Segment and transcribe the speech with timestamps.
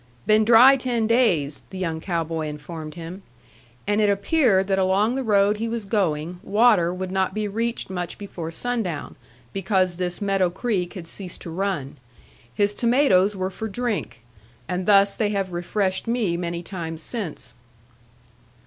[0.25, 3.21] "Been dry ten days," the young cow boy informed him.
[3.85, 7.87] And it appeared that along the road he was going, water would not be reached
[7.87, 9.15] much before sundown,
[9.53, 11.97] because this Meadow Creek had ceased to run.
[12.51, 14.23] His tomatoes were for drink.
[14.67, 17.53] And thus they have refreshed me many times since.